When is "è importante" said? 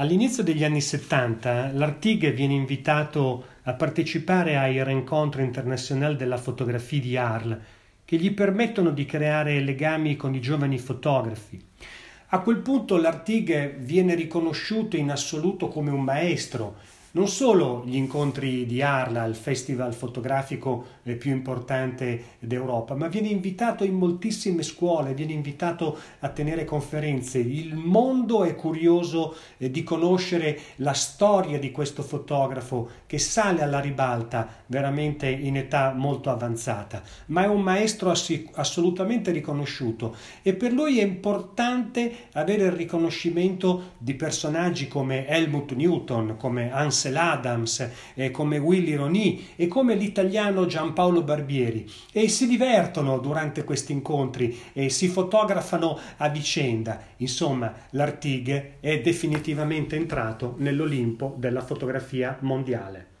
40.98-42.26